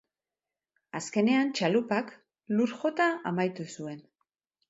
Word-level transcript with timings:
Azkenean, 0.99 1.51
txalupak 1.59 2.09
lur 2.59 2.73
jota 2.79 3.09
amaitu 3.33 3.67
zuen. 3.77 4.01